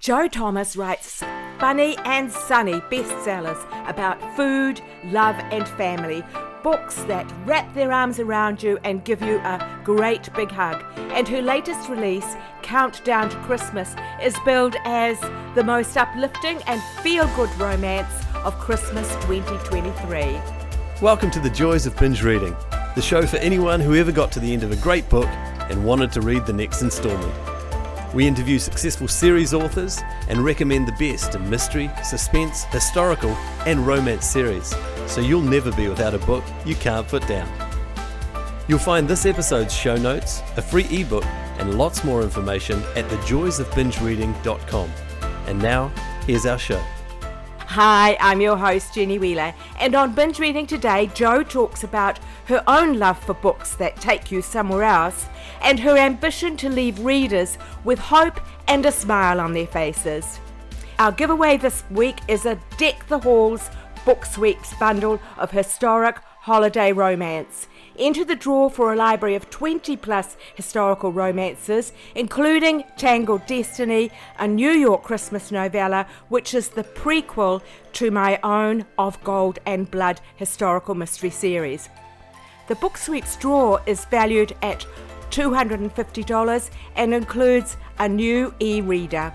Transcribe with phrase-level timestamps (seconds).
[0.00, 1.22] Jo Thomas writes
[1.58, 6.24] funny and sunny bestsellers about food, love, and family.
[6.62, 10.82] Books that wrap their arms around you and give you a great big hug.
[10.96, 15.20] And her latest release, Countdown to Christmas, is billed as
[15.54, 20.40] the most uplifting and feel good romance of Christmas 2023.
[21.02, 22.56] Welcome to the Joys of Binge Reading,
[22.94, 25.84] the show for anyone who ever got to the end of a great book and
[25.84, 27.49] wanted to read the next instalment.
[28.12, 33.30] We interview successful series authors and recommend the best in mystery, suspense, historical,
[33.66, 34.74] and romance series,
[35.06, 37.48] so you'll never be without a book you can't put down.
[38.66, 41.24] You'll find this episode's show notes, a free ebook,
[41.58, 44.90] and lots more information at thejoysofbingereading.com.
[45.46, 45.92] And now,
[46.26, 46.82] here's our show.
[47.60, 52.64] Hi, I'm your host, Jenny Wheeler, and on Binge Reading today, Jo talks about her
[52.66, 55.26] own love for books that take you somewhere else
[55.62, 60.40] and her ambition to leave readers with hope and a smile on their faces.
[60.98, 63.70] Our giveaway this week is a Deck the Halls
[64.04, 67.68] BookSweeps bundle of historic holiday romance.
[67.98, 74.48] Enter the draw for a library of 20 plus historical romances, including Tangled Destiny, a
[74.48, 77.60] New York Christmas novella, which is the prequel
[77.92, 81.90] to my own Of Gold and Blood historical mystery series.
[82.68, 84.86] The BookSweeps draw is valued at
[85.30, 89.32] $250 and includes a new e reader.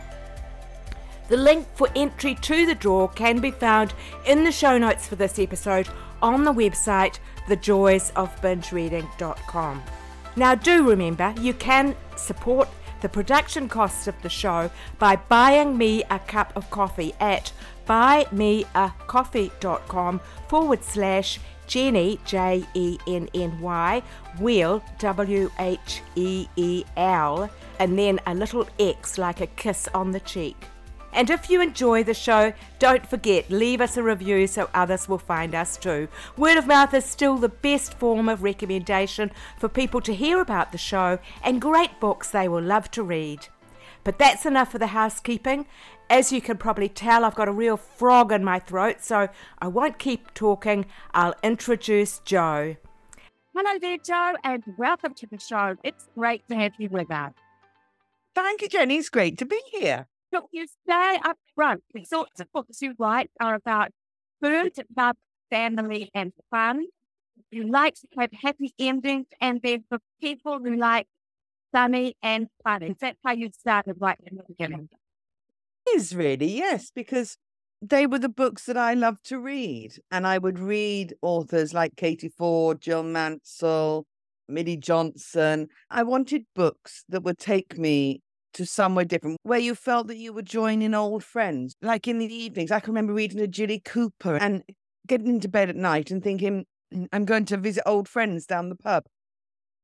[1.28, 3.94] The link for entry to the draw can be found
[4.26, 5.88] in the show notes for this episode
[6.22, 9.84] on the website thejoysofbingereading.com.
[10.36, 12.68] Now, do remember you can support
[13.02, 17.52] the production costs of the show by buying me a cup of coffee at
[17.88, 24.02] buymeacoffee.com forward slash Jenny, J E N N Y,
[24.40, 27.50] Wheel, W H E E L,
[27.80, 30.56] and then a little X like a kiss on the cheek.
[31.16, 35.18] And if you enjoy the show, don't forget, leave us a review so others will
[35.18, 36.10] find us too.
[36.36, 40.74] Word of mouth is still the best form of recommendation for people to hear about
[40.74, 43.48] the show and great books they will love to read.
[44.06, 45.66] But that's enough for the housekeeping.
[46.12, 49.28] As you can probably tell, I've got a real frog in my throat, so
[49.60, 50.86] I won't keep talking.
[51.16, 52.76] I'll introduce Jo.
[53.56, 55.76] Hello there, Jo, and welcome to the show.
[55.84, 57.34] It's great to have you with us.
[58.36, 58.98] Thank you, Jenny.
[58.98, 60.06] It's great to be here.
[60.32, 63.90] Look, you say up front, the sorts of books you write are about
[64.40, 65.16] food, love,
[65.50, 66.86] family, and fun.
[67.50, 71.08] You like to have happy endings, and they're for people who like
[71.76, 72.96] sunny and funny.
[73.00, 74.90] That's how you started writing in the beginning.
[75.94, 77.38] Is really, yes, because
[77.82, 79.96] they were the books that I loved to read.
[80.10, 84.06] And I would read authors like Katie Fforde, Jill Mansell,
[84.48, 85.68] Milly Johnson.
[85.90, 88.22] I wanted books that would take me
[88.54, 91.76] to somewhere different, where you felt that you were joining old friends.
[91.82, 94.64] Like in the evenings, I can remember reading a Jilly Cooper and
[95.08, 98.70] getting into bed at night and thinking, mm, I'm going to visit old friends down
[98.70, 99.04] the pub.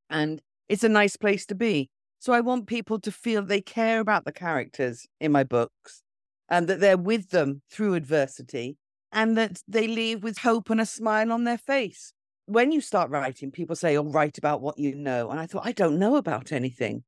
[0.10, 1.90] And it's a nice place to be.
[2.20, 6.04] So I want people to feel they care about the characters in my books
[6.48, 8.78] and that they're with them through adversity
[9.12, 12.14] and that they leave with hope and a smile on their face.
[12.46, 15.30] When you start writing, people say, Oh, write about what you know.
[15.30, 17.04] And I thought, I don't know about anything.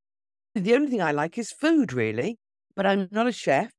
[0.55, 2.37] The only thing I like is food, really,
[2.75, 3.71] but I'm not a chef.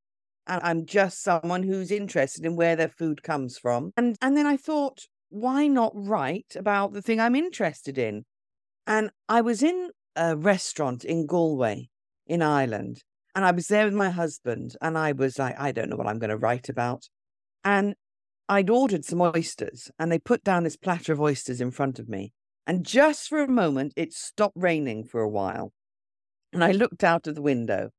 [0.47, 3.93] And I'm just someone who's interested in where their food comes from.
[3.97, 8.25] And, and then I thought, why not write about the thing I'm interested in?
[8.87, 11.89] And I was in a restaurant in Galway,
[12.27, 13.03] in Ireland,
[13.35, 14.77] and I was there with my husband.
[14.81, 17.09] And I was like, I don't know what I'm going to write about.
[17.65, 17.95] And
[18.49, 22.09] I'd ordered some oysters, and they put down this platter of oysters in front of
[22.09, 22.33] me.
[22.67, 25.73] And just for a moment, it stopped raining for a while.
[26.53, 27.91] And I looked out of the window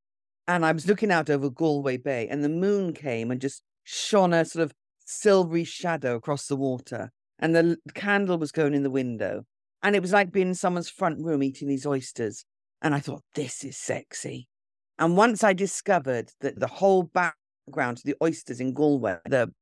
[0.47, 4.34] and I was looking out over Galway Bay, and the moon came and just shone
[4.34, 4.74] a sort of
[5.06, 7.12] silvery shadow across the water.
[7.40, 9.44] And the candle was going in the window.
[9.85, 12.44] And it was like being in someone's front room eating these oysters.
[12.81, 14.47] And I thought, this is sexy.
[14.97, 19.54] And once I discovered that the whole background to the oysters in Galway, the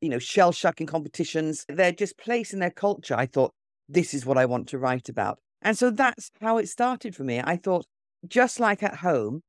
[0.00, 3.14] you know, shell shucking competitions, they're just placing their culture.
[3.14, 3.52] I thought,
[3.90, 5.38] this is what I want to write about.
[5.60, 7.42] And so that's how it started for me.
[7.44, 7.84] I thought,
[8.26, 9.42] just like at home,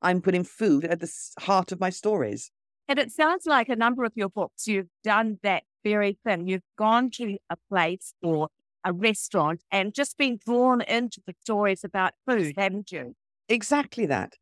[0.00, 2.50] I'm putting food at the heart of my stories.
[2.88, 6.48] And it sounds like a number of your books, you've done that very thing.
[6.48, 8.48] You've gone to a place or
[8.86, 13.14] a restaurant and just being drawn into the stories about food, haven't you?
[13.48, 14.34] Exactly that.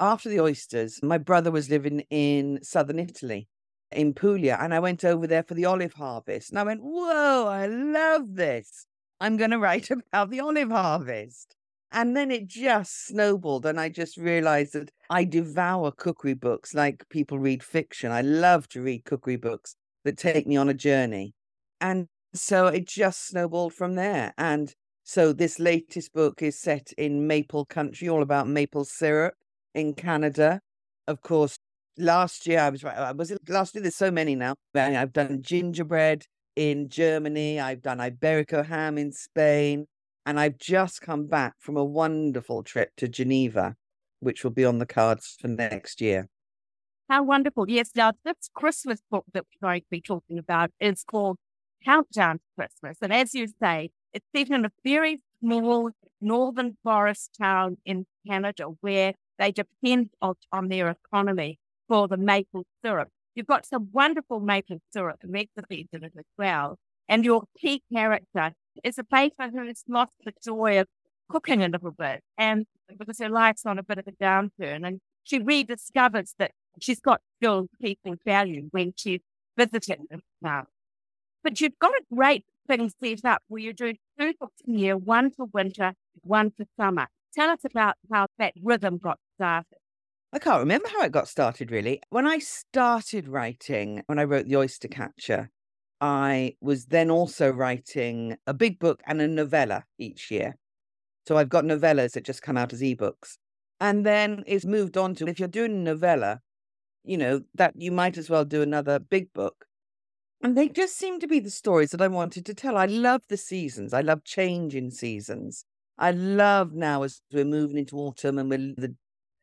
[0.00, 3.48] After the oysters, my brother was living in southern Italy,
[3.92, 6.50] in Puglia, and I went over there for the olive harvest.
[6.50, 8.86] And I went, Whoa, I love this.
[9.20, 11.54] I'm going to write about the olive harvest.
[11.92, 13.66] And then it just snowballed.
[13.66, 18.10] And I just realized that I devour cookery books like people read fiction.
[18.10, 21.34] I love to read cookery books that take me on a journey.
[21.80, 24.32] And so it just snowballed from there.
[24.38, 24.74] And
[25.04, 29.34] so this latest book is set in maple country, all about maple syrup
[29.74, 30.60] in Canada.
[31.06, 31.56] Of course,
[31.98, 32.96] last year I was right.
[32.96, 33.82] Uh, was it last year?
[33.82, 34.54] There's so many now.
[34.74, 36.24] I've done gingerbread
[36.56, 37.60] in Germany.
[37.60, 39.86] I've done Iberico ham in Spain.
[40.24, 43.74] And I've just come back from a wonderful trip to Geneva,
[44.20, 46.28] which will be on the cards for next year.
[47.10, 47.68] How wonderful.
[47.68, 51.38] Yes, now this Christmas book that we're going to be talking about is called
[51.84, 52.98] Countdown to Christmas.
[53.02, 55.90] And as you say, it's set in a very small
[56.20, 61.58] northern forest town in Canada where they depend on, on their economy
[61.88, 63.08] for the maple syrup.
[63.34, 66.78] You've got some wonderful maple syrup recipes in it as well.
[67.08, 68.52] And your key character
[68.84, 70.86] is a baker who has lost the joy of
[71.28, 72.66] cooking a little bit and
[72.98, 77.20] because her life's on a bit of a downturn and she rediscovers that she's got
[77.38, 79.20] skills people value when she's
[79.56, 80.06] visiting.
[81.42, 84.96] But you've got a great thing set up where you're doing two books a year,
[84.96, 87.08] one for winter, one for summer.
[87.34, 89.78] Tell us about how that rhythm got started.
[90.32, 92.00] I can't remember how it got started really.
[92.10, 95.50] When I started writing, when I wrote The Oyster Catcher,
[96.00, 100.56] I was then also writing a big book and a novella each year.
[101.28, 103.36] So I've got novellas that just come out as ebooks.
[103.78, 106.40] And then it's moved on to if you're doing a novella,
[107.04, 109.66] you know, that you might as well do another big book.
[110.42, 112.76] And they just seem to be the stories that I wanted to tell.
[112.76, 113.94] I love the seasons.
[113.94, 115.64] I love change in seasons.
[115.98, 118.96] I love now as we're moving into autumn and the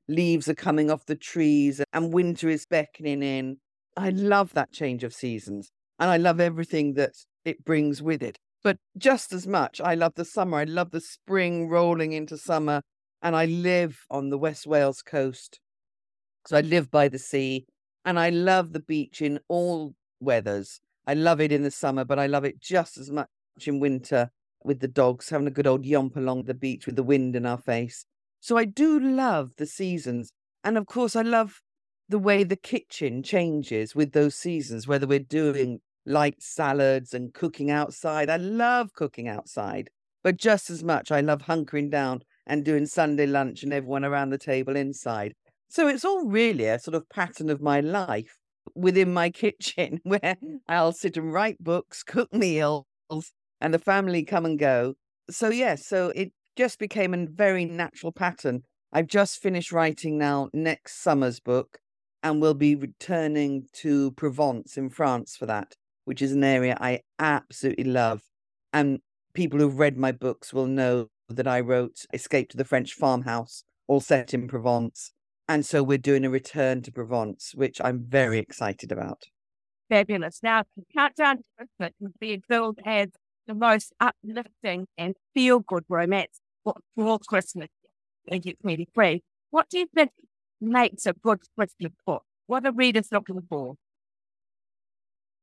[0.10, 3.58] leaves are coming off the trees and winter is beckoning in.
[3.96, 7.14] I love that change of seasons and I love everything that
[7.46, 8.38] it brings with it.
[8.62, 10.58] But just as much, I love the summer.
[10.58, 12.82] I love the spring rolling into summer.
[13.22, 15.60] And I live on the West Wales coast.
[16.48, 17.66] So I live by the sea
[18.06, 20.82] and I love the beach in all weathers.
[21.08, 23.28] I love it in the summer, but I love it just as much
[23.66, 24.30] in winter
[24.64, 27.46] with the dogs, having a good old yomp along the beach with the wind in
[27.46, 28.06] our face.
[28.40, 30.32] So I do love the seasons.
[30.64, 31.62] And of course, I love
[32.08, 37.70] the way the kitchen changes with those seasons, whether we're doing light salads and cooking
[37.70, 38.30] outside.
[38.30, 39.90] I love cooking outside,
[40.24, 44.32] but just as much, I love hunkering down and doing Sunday lunch and everyone around
[44.32, 45.34] the table inside.
[45.70, 48.39] So it's all really a sort of pattern of my life
[48.76, 50.38] within my kitchen where
[50.68, 52.86] I'll sit and write books, cook meals,
[53.62, 54.96] and the family come and go.
[55.30, 58.64] So, yes, so it just became a very natural pattern.
[58.92, 61.80] I've just finished writing now next summer's book,
[62.24, 65.76] and we'll be returning to Provence in France for that,
[66.06, 68.22] which is an area I absolutely love.
[68.74, 69.00] And
[69.34, 73.64] people who've read my books will know that I wrote Escape to the French Farmhouse,
[73.88, 75.14] all set in Provence.
[75.50, 79.24] And so we're doing a return to Provence, which I'm very excited about.
[79.90, 80.42] Fabulous.
[80.44, 80.66] Now,
[80.96, 83.08] Countdown to Christmas is being billed as
[83.48, 87.70] the most uplifting and feel good romance for all Christmas
[88.30, 89.24] 2023.
[89.50, 90.12] What do you think
[90.62, 92.22] makes a good Christmas book?
[92.46, 93.74] What are readers looking for?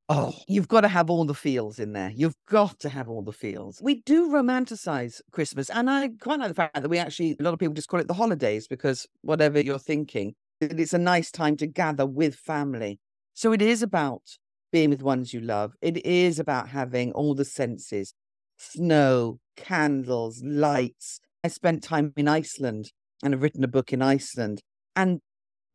[0.08, 2.12] Oh, you've got to have all the feels in there.
[2.14, 3.80] You've got to have all the feels.
[3.82, 5.68] We do romanticize Christmas.
[5.68, 7.98] And I quite like the fact that we actually, a lot of people just call
[7.98, 13.00] it the holidays because whatever you're thinking, it's a nice time to gather with family.
[13.34, 14.22] So it is about
[14.70, 15.72] being with ones you love.
[15.82, 18.14] It is about having all the senses
[18.58, 21.18] snow, candles, lights.
[21.42, 22.92] I spent time in Iceland
[23.24, 24.62] and I've written a book in Iceland.
[24.94, 25.20] And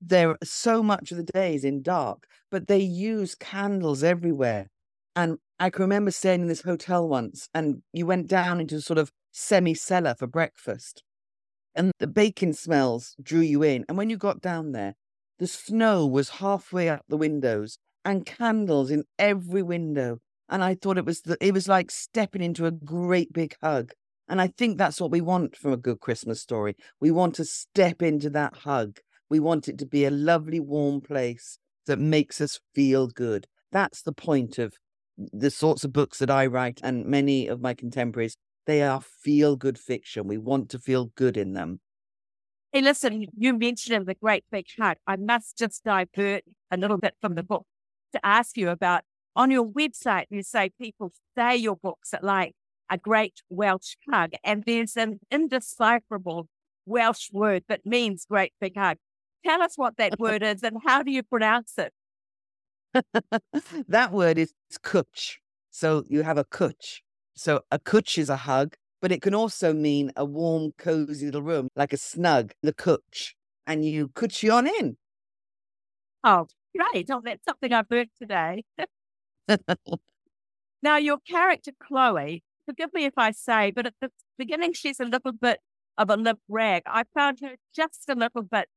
[0.02, 4.68] there so much of the day is in dark, but they use candles everywhere.
[5.16, 8.82] And I can remember staying in this hotel once, and you went down into a
[8.82, 11.04] sort of semi cellar for breakfast,
[11.76, 13.86] and the bacon smells drew you in.
[13.88, 14.96] And when you got down there,
[15.40, 20.18] the snow was halfway up the windows and candles in every window.
[20.50, 23.92] And I thought it was the, it was like stepping into a great big hug.
[24.28, 26.76] And I think that's what we want from a good Christmas story.
[27.00, 29.00] We want to step into that hug
[29.32, 31.58] we want it to be a lovely, warm place
[31.88, 33.48] that makes us feel good.
[33.72, 34.74] That's the point of
[35.18, 38.36] the sorts of books that I write and many of my contemporaries.
[38.68, 40.28] They are feel good fiction.
[40.28, 41.80] We want to feel good in them.
[42.74, 44.98] Hey, listen, you mentioned the great big hug.
[45.08, 47.66] I must just divert a little bit from the book
[48.12, 52.54] to ask you about on your website, you say people say your books are like
[52.90, 56.50] a great Welsh hug, and there's an indecipherable
[56.86, 58.98] Welsh word that means great big hug.
[59.46, 61.94] Tell us what that word is and how do you pronounce it?
[63.88, 65.38] that word is cwtch.
[65.70, 67.00] So you have a cwtch.
[67.36, 71.42] So a cwtch is a hug, but it can also mean a warm, cozy little
[71.42, 74.98] room, like a snug, the cooch, and you coochie on in.
[76.24, 77.10] Oh, great.
[77.10, 78.64] Oh, that's something I've learned today.
[80.84, 85.06] now, your character, Chloe, forgive me if I say, but at the beginning, she's a
[85.06, 85.60] little bit
[85.98, 86.84] of a limp rag.
[86.86, 88.68] I found her just a little bit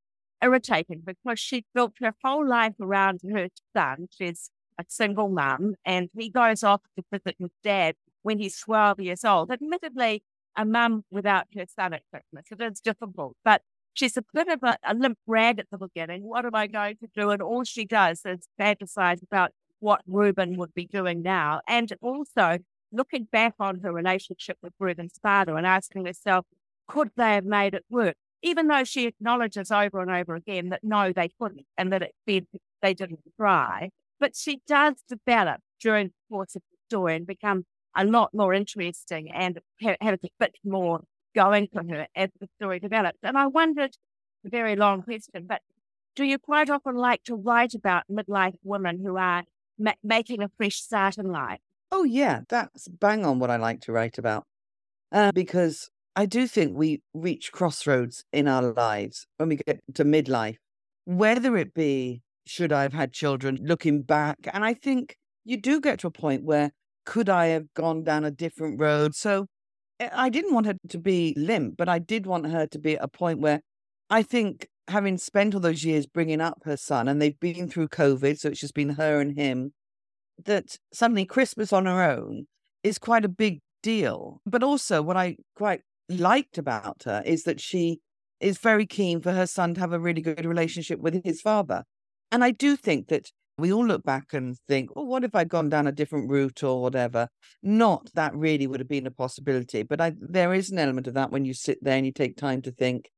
[0.44, 4.08] irritating because she built her whole life around her son.
[4.10, 9.00] She's a single mum, and he goes off to visit his dad when he's 12
[9.00, 9.50] years old.
[9.50, 10.22] Admittedly,
[10.56, 13.62] a mum without her son at Christmas, it is difficult, but
[13.94, 16.22] she's a bit of a, a limp rag at the beginning.
[16.24, 17.30] What am I going to do?
[17.30, 21.60] And all she does is fantasize about what Reuben would be doing now.
[21.68, 22.58] And also
[22.92, 26.46] looking back on her relationship with Reuben's father and asking herself,
[26.86, 28.16] could they have made it work?
[28.44, 32.14] Even though she acknowledges over and over again that no, they couldn't and that it,
[32.28, 32.46] said
[32.82, 33.88] they didn't try.
[34.20, 37.64] But she does develop during the course of the story and become
[37.96, 41.00] a lot more interesting and have a bit more
[41.34, 43.18] going for her as the story develops.
[43.22, 43.96] And I wondered,
[44.44, 45.62] a very long question, but
[46.14, 49.44] do you quite often like to write about midlife women who are
[49.78, 51.60] ma- making a fresh start in life?
[51.90, 54.44] Oh, yeah, that's bang on what I like to write about.
[55.10, 60.04] Uh, because I do think we reach crossroads in our lives when we get to
[60.04, 60.56] midlife,
[61.04, 64.38] whether it be should I have had children, looking back.
[64.52, 66.70] And I think you do get to a point where
[67.04, 69.14] could I have gone down a different road?
[69.14, 69.46] So
[69.98, 72.96] eh, I didn't want her to be limp, but I did want her to be
[72.96, 73.60] at a point where
[74.08, 77.88] I think having spent all those years bringing up her son and they've been through
[77.88, 79.72] COVID, so it's just been her and him,
[80.44, 82.46] that suddenly Christmas on her own
[82.82, 84.40] is quite a big deal.
[84.46, 88.00] But also, what I quite liked about her is that she
[88.40, 91.84] is very keen for her son to have a really good relationship with his father.
[92.30, 95.48] And I do think that we all look back and think, oh, what if I'd
[95.48, 97.28] gone down a different route or whatever?
[97.62, 101.14] Not that really would have been a possibility, but I, there is an element of
[101.14, 103.10] that when you sit there and you take time to think.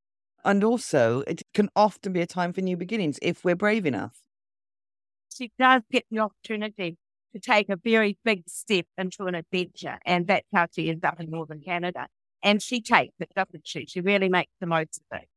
[0.45, 4.21] And also, it can often be a time for new beginnings if we're brave enough.
[5.35, 6.99] She does get the opportunity
[7.35, 11.21] to take a very big step into an adventure, and that's how she ends up
[11.21, 12.07] in Northern Canada.
[12.47, 13.85] And she takes it, doesn't she?
[13.87, 15.29] She really makes the most of it.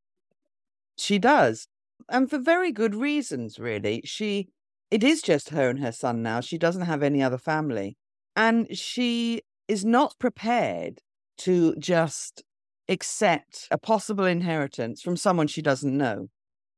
[0.96, 1.68] She does
[2.08, 4.02] and for very good reasons, really.
[4.06, 4.50] She,
[4.92, 6.40] it is just her and her son now.
[6.40, 7.98] She doesn't have any other family.
[8.36, 11.00] And she is not prepared
[11.40, 12.44] to just
[12.88, 16.28] accept a possible inheritance from someone she doesn't know.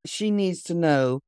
[0.06, 1.20] She needs to know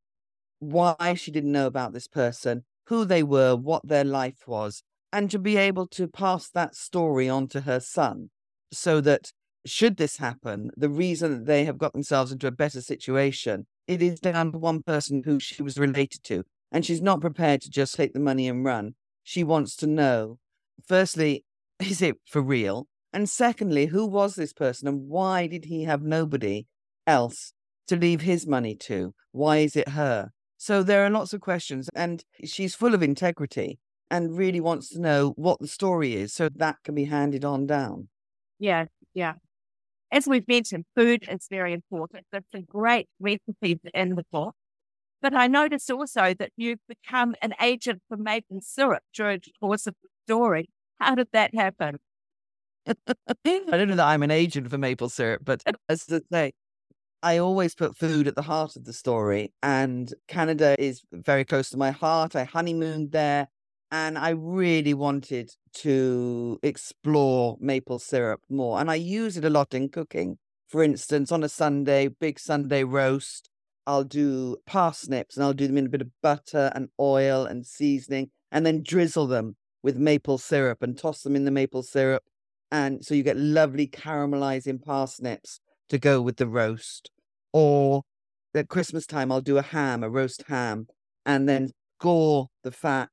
[0.59, 4.81] why she didn't know about this person, who they were, what their life was,
[5.11, 8.29] and to be able to pass that story on to her son
[8.73, 9.31] so that
[9.65, 14.01] should this happen, the reason that they have got themselves into a better situation it
[14.01, 16.43] is down to one person who she was related to.
[16.71, 18.95] And she's not prepared to just take the money and run.
[19.23, 20.39] She wants to know,
[20.85, 21.45] firstly,
[21.79, 22.87] is it for real?
[23.11, 26.65] And secondly, who was this person and why did he have nobody
[27.05, 27.53] else
[27.87, 29.13] to leave his money to?
[29.31, 30.31] Why is it her?
[30.57, 35.01] So there are lots of questions, and she's full of integrity and really wants to
[35.01, 38.07] know what the story is so that can be handed on down.
[38.59, 39.33] Yeah, yeah
[40.13, 42.25] as we've mentioned, food is very important.
[42.31, 44.55] There's some great recipes in the book.
[45.23, 49.87] But I noticed also that you've become an agent for maple syrup during the course
[49.87, 50.69] of the story.
[50.99, 51.97] How did that happen?
[52.87, 52.95] I
[53.43, 56.51] don't know that I'm an agent for maple syrup, but as I say,
[57.23, 59.51] I always put food at the heart of the story.
[59.63, 62.35] And Canada is very close to my heart.
[62.35, 63.47] I honeymooned there
[63.93, 68.79] and I really wanted to explore maple syrup more.
[68.79, 70.39] And I use it a lot in cooking.
[70.67, 73.51] For instance, on a Sunday, big Sunday roast,
[73.85, 77.67] I'll do parsnips and I'll do them in a bit of butter and oil and
[77.67, 82.23] seasoning and then drizzle them with maple syrup and toss them in the maple syrup.
[82.71, 85.59] And so you get lovely caramelizing parsnips
[85.89, 87.11] to go with the roast.
[87.51, 88.01] Or
[88.55, 90.87] at Christmas time, I'll do a ham, a roast ham,
[91.27, 93.11] and then gore the fat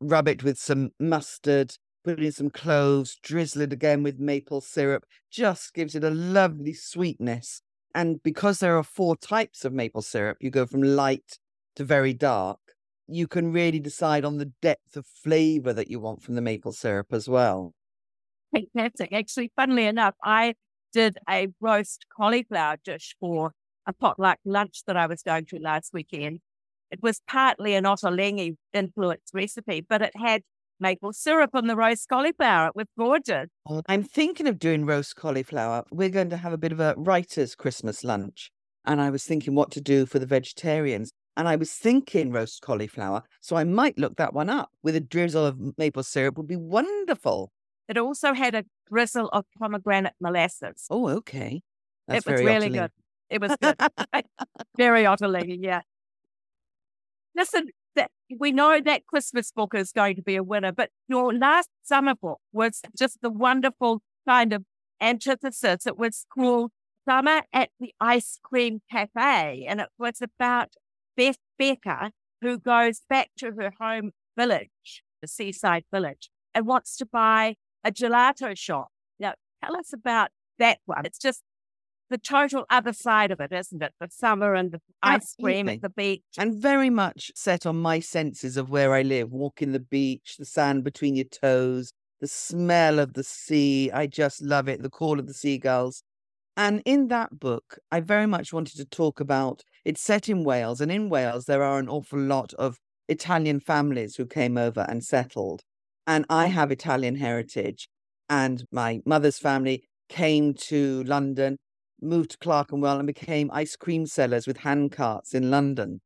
[0.00, 5.04] rub it with some mustard, put in some cloves, drizzle it again with maple syrup,
[5.30, 7.62] just gives it a lovely sweetness.
[7.94, 11.38] And because there are four types of maple syrup, you go from light
[11.76, 12.58] to very dark.
[13.06, 16.72] You can really decide on the depth of flavor that you want from the maple
[16.72, 17.74] syrup as well.
[18.54, 19.12] Fantastic.
[19.12, 20.54] Actually, funnily enough, I
[20.92, 23.52] did a roast cauliflower dish for
[23.86, 26.40] a potluck lunch that I was going to last weekend.
[26.90, 30.42] It was partly an Ottolenghi influenced recipe, but it had
[30.80, 32.68] maple syrup on the roast cauliflower.
[32.68, 33.48] It was gorgeous.
[33.68, 35.84] Oh, I'm thinking of doing roast cauliflower.
[35.90, 38.50] We're going to have a bit of a writer's Christmas lunch.
[38.84, 41.12] And I was thinking what to do for the vegetarians.
[41.36, 43.22] And I was thinking roast cauliflower.
[43.40, 46.56] So I might look that one up with a drizzle of maple syrup would be
[46.56, 47.52] wonderful.
[47.88, 50.86] It also had a drizzle of pomegranate molasses.
[50.90, 51.62] Oh, okay.
[52.08, 52.78] That's it was really Ottilie.
[52.78, 52.90] good.
[53.30, 53.76] It was good.
[54.76, 55.82] very Ottilie, yeah.
[57.34, 61.34] Listen, that we know that Christmas book is going to be a winner, but your
[61.34, 64.64] last summer book was just the wonderful kind of
[65.00, 65.86] antithesis.
[65.86, 66.70] It was called
[67.08, 70.74] Summer at the Ice Cream Cafe, and it was about
[71.16, 72.10] Beth Becker,
[72.40, 77.90] who goes back to her home village, the seaside village, and wants to buy a
[77.90, 78.88] gelato shop.
[79.18, 79.34] Now,
[79.64, 81.04] tell us about that one.
[81.04, 81.42] It's just
[82.10, 83.94] the total other side of it, isn't it?
[84.00, 86.24] The summer and the ice cream at the beach.
[86.36, 90.44] and very much set on my senses of where I live walking the beach, the
[90.44, 93.90] sand between your toes, the smell of the sea.
[93.92, 96.02] I just love it, the call of the seagulls.
[96.56, 100.80] And in that book, I very much wanted to talk about it's set in Wales,
[100.80, 105.02] and in Wales, there are an awful lot of Italian families who came over and
[105.02, 105.62] settled.
[106.06, 106.52] And I mm.
[106.52, 107.88] have Italian heritage,
[108.28, 111.56] and my mother's family came to London
[112.02, 116.00] moved to Clerkenwell and became ice cream sellers with hand carts in London.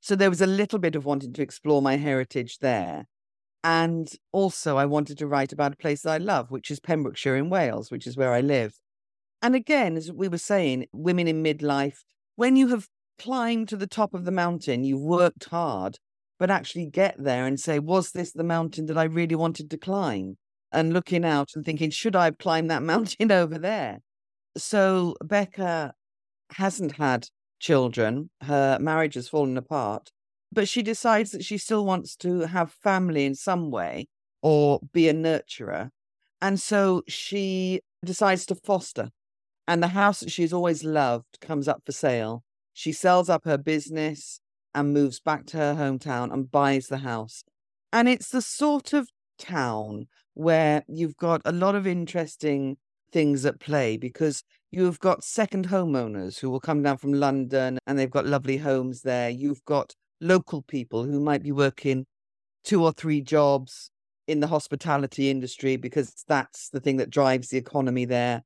[0.00, 3.06] So there was a little bit of wanting to explore my heritage there.
[3.64, 7.36] And also, I wanted to write about a place that I love, which is Pembrokeshire
[7.36, 8.74] in Wales, which is where I live.
[9.42, 11.98] And again, as we were saying, women in midlife,
[12.36, 12.86] when you have
[13.18, 15.98] climbed to the top of the mountain, you've worked hard,
[16.38, 19.78] but actually get there and say, was this the mountain that I really wanted to
[19.78, 20.38] climb?
[20.70, 24.00] And looking out and thinking, should I climbed that mountain over there?
[24.58, 25.94] So Becca
[26.50, 27.28] hasn't had
[27.60, 28.30] children.
[28.42, 30.10] Her marriage has fallen apart,
[30.52, 34.06] but she decides that she still wants to have family in some way
[34.42, 35.90] or be a nurturer.
[36.40, 39.10] And so she decides to foster.
[39.66, 42.44] And the house that she's always loved comes up for sale.
[42.72, 44.40] She sells up her business
[44.74, 47.42] and moves back to her hometown and buys the house.
[47.92, 52.76] And it's the sort of town where you've got a lot of interesting
[53.12, 57.98] things at play because you've got second homeowners who will come down from London and
[57.98, 59.30] they've got lovely homes there.
[59.30, 62.06] You've got local people who might be working
[62.64, 63.90] two or three jobs
[64.26, 68.42] in the hospitality industry because that's the thing that drives the economy there.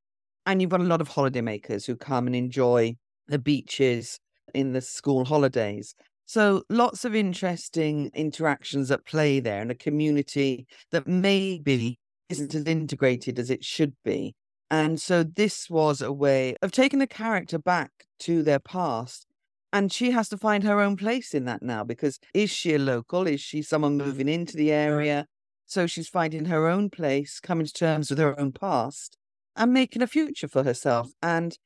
[0.46, 2.96] And you've got a lot of holidaymakers who come and enjoy
[3.28, 4.18] the beaches
[4.54, 5.94] in the school holidays.
[6.26, 12.64] So lots of interesting interactions at play there and a community that maybe isn't as
[12.64, 14.34] integrated as it should be.
[14.72, 19.26] And so this was a way of taking a character back to their past.
[19.70, 22.78] And she has to find her own place in that now because is she a
[22.78, 23.26] local?
[23.26, 25.26] Is she someone moving into the area?
[25.66, 29.18] So she's finding her own place, coming to terms with her own past
[29.54, 31.10] and making a future for herself.
[31.22, 31.58] And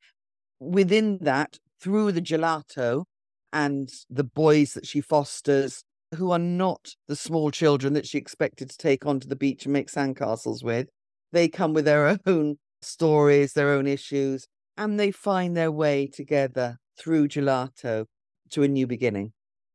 [0.58, 3.04] within that, through the gelato
[3.52, 5.84] and the boys that she fosters,
[6.16, 9.72] who are not the small children that she expected to take onto the beach and
[9.72, 10.88] make sandcastles with,
[11.30, 16.78] they come with their own stories, their own issues, and they find their way together
[16.98, 18.06] through gelato
[18.50, 19.32] to a new beginning.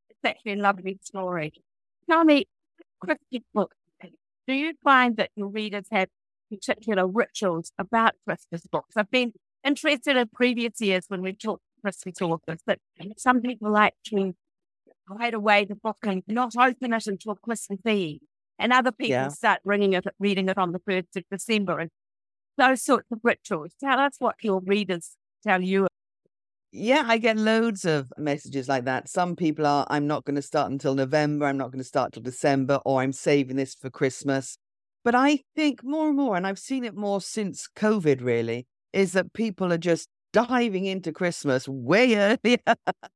[0.09, 1.53] It's actually a lovely story.
[2.09, 2.45] Tell me,
[2.99, 3.73] Christmas book,
[4.47, 6.09] do you find that your readers have
[6.49, 8.95] particular rituals about Christmas books?
[8.95, 9.33] I've been
[9.63, 12.79] interested in previous years when we've talked Christmas authors that
[13.17, 14.33] some people like to
[15.07, 18.19] hide away the book and not open it until Christmas Eve.
[18.59, 19.29] And other people Yeah.
[19.29, 21.79] start reading it, reading it on the 1st of December.
[21.79, 21.89] And
[22.57, 23.73] those sorts of rituals.
[23.79, 25.87] Tell us what your readers tell you.
[26.73, 29.09] Yeah, I get loads of messages like that.
[29.09, 32.13] Some people are, I'm not going to start until November, I'm not going to start
[32.13, 34.57] till December, or I'm saving this for Christmas.
[35.03, 39.11] But I think more and more, and I've seen it more since COVID really, is
[39.13, 42.57] that people are just diving into Christmas way earlier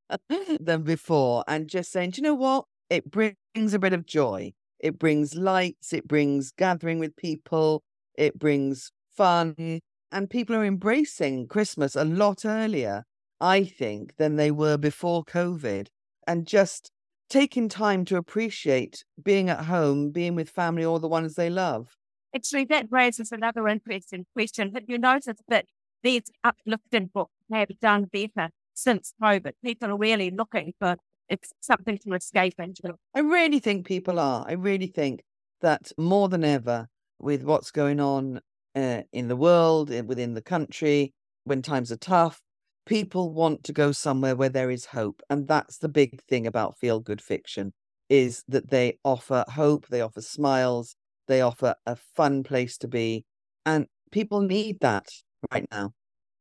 [0.60, 2.66] than before and just saying, do you know what?
[2.90, 4.54] It brings a bit of joy.
[4.80, 7.84] It brings lights, it brings gathering with people,
[8.18, 9.80] it brings fun.
[10.12, 13.04] And people are embracing Christmas a lot earlier,
[13.42, 15.88] I think, than they were before COVID.
[16.28, 16.92] And just
[17.30, 21.96] taking time to appreciate being at home, being with family or the ones they love.
[22.36, 24.74] Actually, that raises another interesting question.
[24.74, 25.66] Have you noticed that
[26.04, 29.54] these uplifting books have done better since COVID?
[29.64, 30.98] People are really looking for
[31.28, 32.94] it's something to escape into.
[33.16, 34.46] I really think people are.
[34.48, 35.24] I really think
[35.62, 36.88] that more than ever,
[37.20, 38.42] with what's going on
[38.76, 41.14] uh, in the world, within the country,
[41.46, 42.42] when times are tough,
[42.86, 45.22] people want to go somewhere where there is hope.
[45.30, 47.74] And that's the big thing about feel good fiction
[48.10, 50.96] is that they offer hope, they offer smiles,
[51.28, 53.26] they offer a fun place to be.
[53.66, 55.08] And people need that
[55.52, 55.92] right now.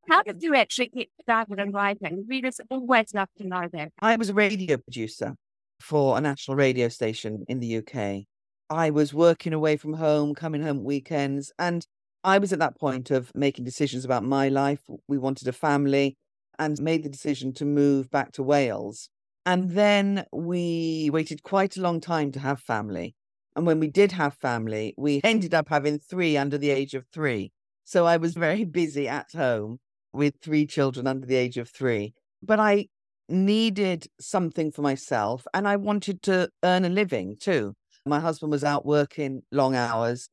[0.08, 2.26] How did you actually get started in writing?
[2.28, 3.92] Readers always love to know that.
[4.02, 5.34] I was a radio producer
[5.80, 8.24] for a national radio station in the UK.
[8.68, 11.86] I was working away from home, coming home weekends, and
[12.24, 14.80] I was at that point of making decisions about my life.
[15.06, 16.16] We wanted a family
[16.58, 19.10] and made the decision to move back to Wales.
[19.44, 23.14] And then we waited quite a long time to have family.
[23.54, 27.04] And when we did have family, we ended up having three under the age of
[27.12, 27.52] three.
[27.84, 29.78] So I was very busy at home
[30.14, 32.14] with three children under the age of three.
[32.42, 32.86] But I
[33.28, 37.74] needed something for myself and I wanted to earn a living too.
[38.06, 40.28] My husband was out working long hours.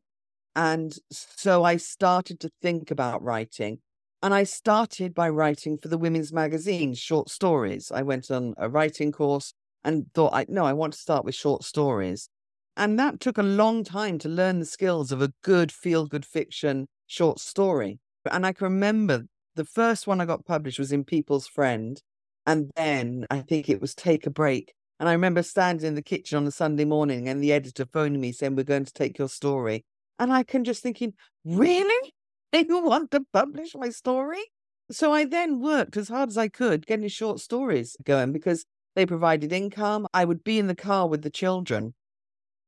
[0.55, 3.79] And so I started to think about writing.
[4.23, 7.91] And I started by writing for the women's magazine, short stories.
[7.91, 11.35] I went on a writing course and thought, I no, I want to start with
[11.35, 12.29] short stories.
[12.77, 16.25] And that took a long time to learn the skills of a good feel good
[16.25, 17.99] fiction short story.
[18.29, 19.23] And I can remember
[19.55, 22.01] the first one I got published was in People's Friend.
[22.45, 24.73] And then I think it was Take a Break.
[24.99, 28.21] And I remember standing in the kitchen on a Sunday morning and the editor phoning
[28.21, 29.83] me saying, We're going to take your story.
[30.21, 32.13] And I can just thinking, Really?
[32.53, 34.43] You want to publish my story?
[34.91, 39.05] So I then worked as hard as I could getting short stories going because they
[39.05, 40.07] provided income.
[40.13, 41.93] I would be in the car with the children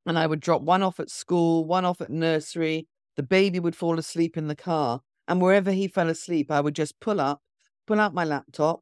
[0.06, 2.88] and I would drop one off at school, one off at nursery.
[3.16, 5.02] The baby would fall asleep in the car.
[5.28, 7.42] And wherever he fell asleep, I would just pull up,
[7.88, 8.82] pull out my laptop,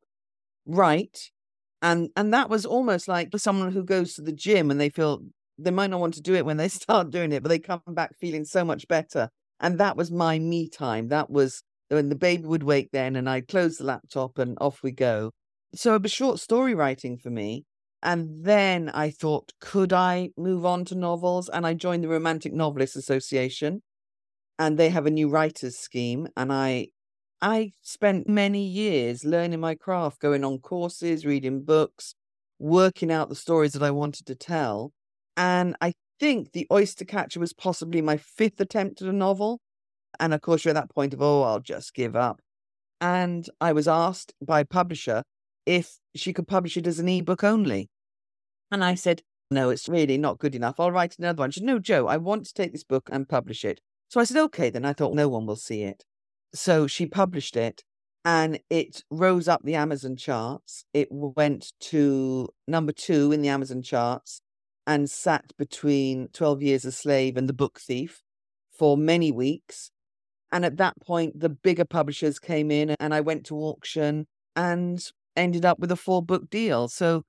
[0.65, 1.31] write.
[1.81, 5.21] And and that was almost like someone who goes to the gym and they feel
[5.57, 7.81] they might not want to do it when they start doing it, but they come
[7.87, 9.29] back feeling so much better.
[9.59, 11.09] And that was my me time.
[11.09, 14.81] That was when the baby would wake then and I'd close the laptop and off
[14.81, 15.31] we go.
[15.75, 17.65] So it was short story writing for me.
[18.03, 21.49] And then I thought, could I move on to novels?
[21.49, 23.81] And I joined the Romantic Novelists Association
[24.57, 26.27] and they have a new writers scheme.
[26.35, 26.87] And I
[27.41, 32.13] I spent many years learning my craft, going on courses, reading books,
[32.59, 34.93] working out the stories that I wanted to tell.
[35.37, 39.59] And I think The Oyster Catcher was possibly my fifth attempt at a novel.
[40.19, 42.41] And of course, you're at that point of, oh, I'll just give up.
[42.99, 45.23] And I was asked by a publisher
[45.65, 47.89] if she could publish it as an ebook only.
[48.69, 50.79] And I said, no, it's really not good enough.
[50.79, 51.51] I'll write another one.
[51.51, 53.81] She said, no, Jo, I want to take this book and publish it.
[54.09, 56.03] So I said, okay, then I thought no one will see it.
[56.53, 57.83] So she published it
[58.23, 60.85] and it rose up the Amazon charts.
[60.93, 64.41] It went to number two in the Amazon charts
[64.87, 68.21] and sat between 12 Years a Slave and The Book Thief
[68.77, 69.91] for many weeks.
[70.51, 75.03] And at that point, the bigger publishers came in and I went to auction and
[75.35, 76.87] ended up with a four book deal.
[76.87, 77.23] So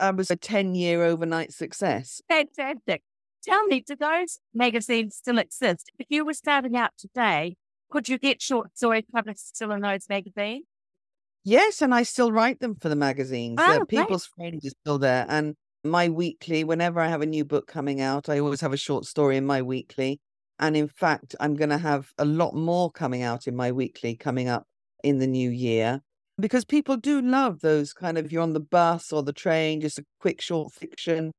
[0.00, 2.20] I was a 10 year overnight success.
[2.28, 3.02] Fantastic.
[3.42, 5.90] Tell me, do those magazines still exist?
[5.98, 7.56] If you were starting out today,
[7.90, 10.64] could you get short stories published still in those magazines?
[11.42, 13.58] Yes, and I still write them for the magazines.
[13.60, 15.24] Oh, People's Friend is still there.
[15.28, 18.76] And my weekly, whenever I have a new book coming out, I always have a
[18.76, 20.20] short story in my weekly.
[20.58, 24.14] And in fact, I'm going to have a lot more coming out in my weekly
[24.14, 24.64] coming up
[25.02, 26.02] in the new year
[26.38, 29.98] because people do love those kind of you're on the bus or the train, just
[29.98, 31.32] a quick short fiction.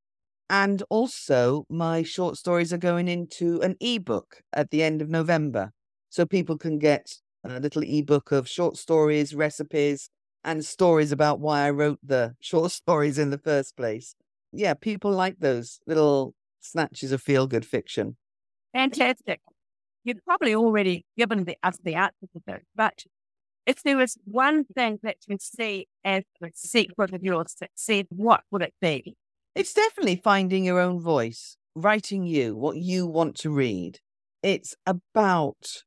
[0.50, 5.72] And also, my short stories are going into an ebook at the end of November.
[6.10, 7.08] So people can get
[7.44, 10.10] a little ebook of short stories, recipes,
[10.44, 14.16] and stories about why I wrote the short stories in the first place.
[14.52, 18.18] Yeah, people like those little snatches of feel good fiction.
[18.74, 19.42] Fantastic.
[20.04, 23.04] You've probably already given the, us the answer to that, but
[23.66, 28.42] if there was one thing that you see as the secret of your success, what
[28.50, 29.16] would it be?
[29.54, 34.00] It's definitely finding your own voice, writing you, what you want to read.
[34.42, 35.84] It's about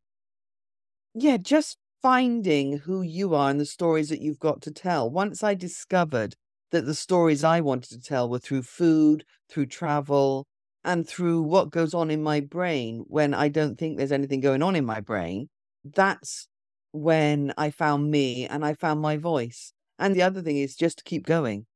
[1.15, 5.09] yeah, just finding who you are and the stories that you've got to tell.
[5.09, 6.35] Once I discovered
[6.71, 10.47] that the stories I wanted to tell were through food, through travel,
[10.85, 14.63] and through what goes on in my brain when I don't think there's anything going
[14.63, 15.49] on in my brain,
[15.85, 16.49] that's
[16.93, 19.73] when I found me and I found my voice.
[19.99, 21.67] And the other thing is just to keep going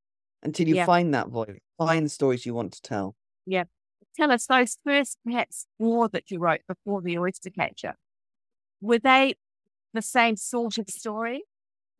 [0.42, 0.86] until you Yeah.
[0.86, 3.16] find that voice, find the stories you want to tell.
[3.46, 3.64] Yeah.
[4.16, 7.94] Tell us those first perhaps four that you wrote before the oyster catcher.
[8.80, 9.36] Were they
[9.94, 11.44] the same sort of story?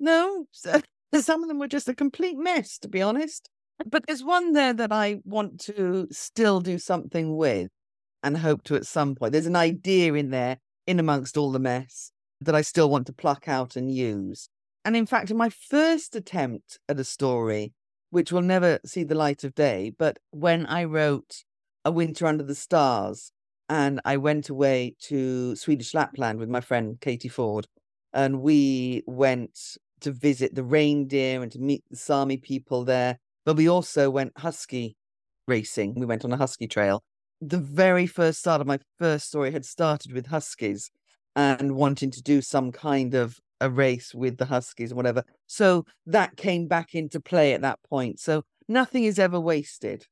[0.01, 0.47] No,
[1.13, 3.51] so- some of them were just a complete mess, to be honest.
[3.87, 7.71] But there's one there that I want to still do something with
[8.23, 9.33] and hope to at some point.
[9.33, 9.63] There's an mm-hmm.
[9.63, 13.77] idea in there, in amongst all the mess, that I still want to pluck out
[13.77, 14.49] and use.
[14.85, 17.73] And in fact, in my first attempt at a story,
[18.11, 21.45] which will never see the light of day, but when I wrote
[21.85, 23.33] A Winter Under the Stars,
[23.69, 27.67] and I went away to Swedish Lapland with my friend Katie Fforde,
[28.15, 33.19] and we went to visit the reindeer and to meet the Sami people there.
[33.45, 34.97] But we also went husky
[35.47, 35.95] racing.
[35.95, 37.03] We went on a husky trail.
[37.41, 40.91] the very first start of my first story had started with huskies
[41.37, 45.23] and wanting to do some kind of a race with the huskies or whatever.
[45.47, 48.19] So that came back into play at that point.
[48.21, 50.07] So nothing is ever wasted.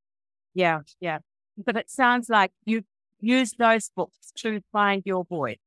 [0.54, 1.18] Yeah, yeah.
[1.56, 2.82] But it sounds like you
[3.20, 5.58] use those books to find your voice.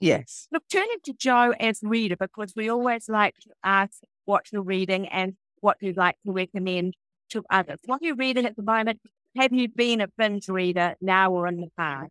[0.00, 0.48] Yes.
[0.50, 5.06] Look, turning to Jo as reader, because we always like to ask what you're reading
[5.08, 6.94] and what you'd like to recommend
[7.30, 7.78] to others.
[7.84, 9.00] What are you reading at the moment?
[9.36, 12.10] Have you been a binge reader now or in the past?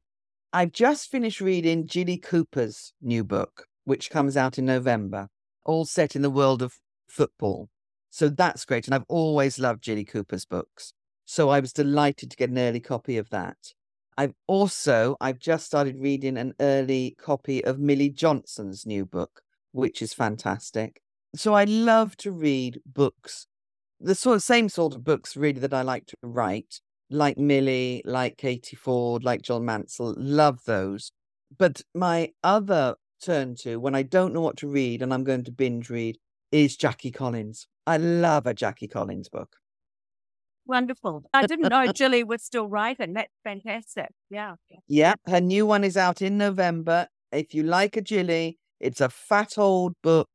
[0.54, 5.28] I've just finished reading Jilly Cooper's new book, which comes out in November,
[5.66, 6.76] all set in the world of
[7.08, 7.70] football.
[8.10, 8.86] So that's great.
[8.86, 10.94] And I've always loved Jilly Cooper's books.
[11.26, 13.58] So I was delighted to get an early copy of that.
[14.20, 20.02] I've also, I've just started reading an early copy of Milly Johnson's new book, which
[20.02, 21.02] is fantastic.
[21.38, 23.48] So I love to read books,
[23.98, 28.02] the sort of same sort of books really that I like to write, like Milly,
[28.04, 30.16] like Katie Fforde, like John Mansell.
[30.18, 31.14] Love those.
[31.58, 35.46] But my other turn to when I don't know what to read and I'm going
[35.46, 36.18] to binge read
[36.52, 37.68] is Jackie Collins.
[37.88, 39.56] I love a Jackie Collins book.
[40.70, 41.24] Wonderful.
[41.34, 43.14] I didn't know Jilly was still writing.
[43.14, 44.10] That's fantastic.
[44.30, 44.54] Yeah.
[44.88, 47.08] Yeah, her new one is out in November.
[47.32, 50.30] If you like a Jilly, it's a fat old book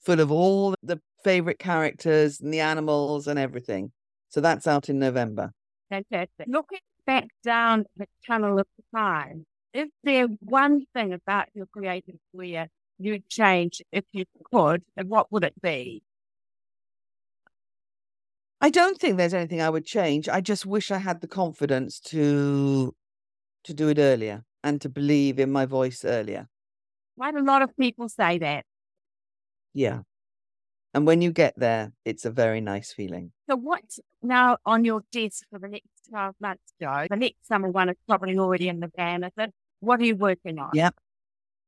[0.00, 3.90] full of all the favorite characters and the animals and everything.
[4.28, 5.50] So that's out in November.
[5.90, 6.46] Fantastic.
[6.46, 12.68] Looking back down the tunnel of time, is there one thing about your creative career
[12.98, 16.04] you'd change if you could, and what would it be?
[18.62, 20.28] I don't think there's anything I would change.
[20.28, 22.94] I just wish I had the confidence to
[23.64, 26.48] to do it earlier and to believe in my voice earlier.
[27.18, 28.64] Quite a lot of people say that.
[29.74, 30.00] Yeah.
[30.94, 33.32] And when you get there, it's a very nice feeling.
[33.48, 37.06] So what's now on your desk for the next 12 months, Jo?
[37.10, 39.52] The next summer one is probably already in the can, is it?
[39.80, 40.70] What are you working on?
[40.74, 40.94] Yep.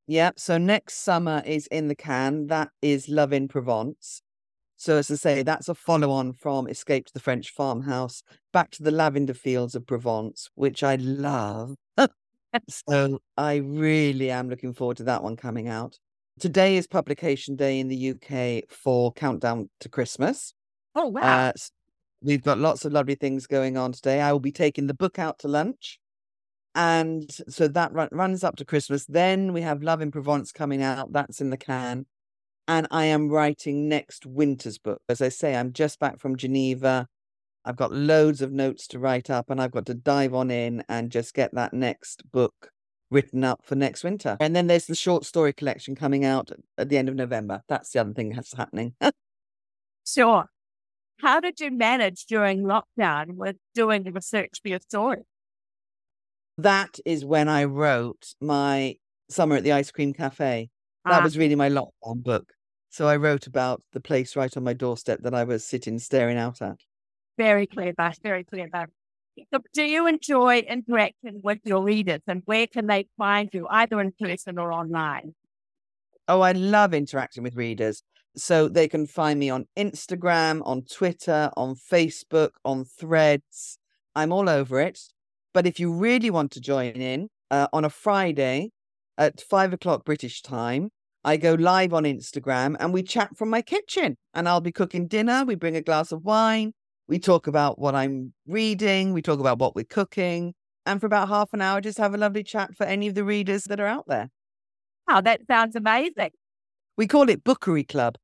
[0.07, 0.39] Yep.
[0.39, 2.47] So next summer is in the can.
[2.47, 4.21] That is Love in Provence.
[4.77, 8.71] So as I say, that's a follow on from Escape to the French Farmhouse, back
[8.71, 11.75] to the lavender fields of Provence, which I love.
[12.69, 15.97] so I really am looking forward to that one coming out.
[16.39, 20.53] Today is publication day in the UK for Countdown to Christmas.
[20.93, 21.21] Oh, wow.
[21.21, 21.51] Uh,
[22.21, 24.19] we've got lots of lovely things going on today.
[24.19, 25.99] I will be taking the book out to lunch.
[26.73, 29.05] And so that run, runs up to Christmas.
[29.05, 31.13] Then we have Love in Provence coming out.
[31.13, 32.05] That's in the can.
[32.67, 35.01] And I am writing next winter's book.
[35.07, 37.07] As I say, I'm just back from Geneva.
[37.63, 40.83] I've got loads of notes to write up, and I've got to dive on in
[40.87, 42.69] and just get that next book
[43.11, 44.37] written up for next winter.
[44.39, 47.61] And then there's the short story collection coming out at the end of November.
[47.67, 48.95] That's the other thing that's happening.
[50.07, 50.45] sure.
[51.21, 55.23] How did you manage during lockdown with doing the research for your story?
[56.57, 58.95] That is when I wrote my
[59.29, 60.69] Summer at the Ice Cream Cafe.
[61.05, 61.23] That ah.
[61.23, 62.51] was really my lockdown book.
[62.89, 66.37] So I wrote about the place right on my doorstep that I was sitting staring
[66.37, 66.77] out at.
[67.37, 68.19] Very clear, Bash.
[68.23, 68.69] Very clear.
[69.53, 73.99] So do you enjoy interacting with your readers and where can they find you, either
[73.99, 75.35] in person or online?
[76.27, 78.01] Oh, I love interacting with readers.
[78.37, 83.77] So they can find me on Instagram, on Twitter, on Facebook, on threads.
[84.15, 84.99] I'm all over it.
[85.53, 88.71] But if you really want to join in uh, on a Friday
[89.17, 90.91] at five o'clock British time,
[91.25, 94.15] I go live on Instagram and we chat from my kitchen.
[94.35, 95.43] And I'll be cooking dinner.
[95.43, 96.73] We bring a glass of wine.
[97.07, 99.11] We talk about what I'm reading.
[99.11, 100.53] We talk about what we're cooking.
[100.85, 103.23] And for about half an hour, just have a lovely chat for any of the
[103.23, 104.29] readers that are out there.
[105.07, 106.29] Wow, that sounds amazing.
[106.95, 108.17] We call it Bookery Club.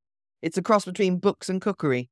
[0.44, 2.12] It's a cross between books and cookery.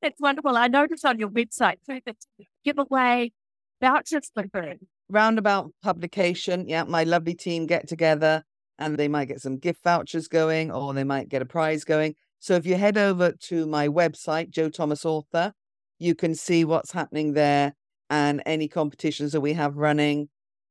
[0.00, 0.56] That's wonderful.
[0.56, 3.32] I noticed on your website too that you give away
[3.80, 4.86] vouchers for food.
[5.08, 6.68] Roundabout publication.
[6.68, 8.44] Yeah, my lovely team get together
[8.78, 12.14] and they might get some gift vouchers going or they might get a prize going.
[12.38, 15.52] So if you head over to my website, Jo Thomas Author,
[15.98, 17.74] you can see what's happening there
[18.08, 20.28] and any competitions that we have running.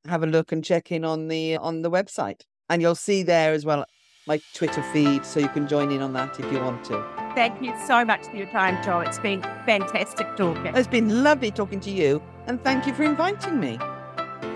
[0.07, 2.41] Have a look and check in on the on the website.
[2.69, 3.85] And you'll see there as well
[4.27, 7.01] my Twitter feed, so you can join in on that if you want to.
[7.33, 8.99] Thank you so much for your time, Jo.
[8.99, 10.75] It's been fantastic talking.
[10.75, 13.79] It's been lovely talking to you, and thank you for inviting me.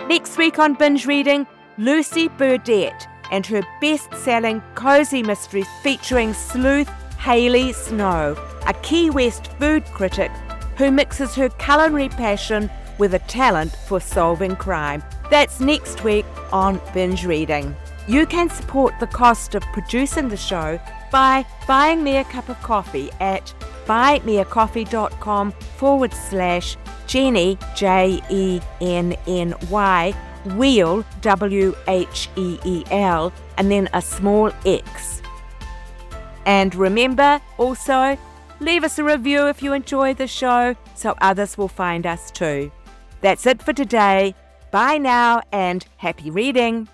[0.07, 6.89] Next week on Binge Reading, Lucy Burdette and her best selling cozy mystery featuring sleuth
[7.17, 8.35] Hayley Snow,
[8.67, 10.31] a Key West food critic
[10.77, 15.03] who mixes her culinary passion with a talent for solving crime.
[15.29, 17.75] That's next week on Binge Reading.
[18.07, 20.79] You can support the cost of producing the show
[21.11, 23.53] by buying me a cup of coffee at
[23.85, 30.13] buymeacoffee.com forward slash Jenny, J E N N Y,
[30.45, 35.21] Wheel, W H E E L, and then a small X.
[36.45, 38.17] And remember also,
[38.59, 42.71] leave us a review if you enjoy the show so others will find us too.
[43.21, 44.35] That's it for today.
[44.71, 46.87] Bye now and happy reading.